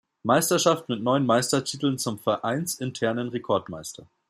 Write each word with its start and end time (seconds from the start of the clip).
Meisterschaft 0.23 0.89
mit 0.89 0.99
neun 1.03 1.27
Meistertiteln 1.27 1.99
zum 1.99 2.17
vereinsinternen 2.17 3.29
Rekordmeister. 3.29 4.07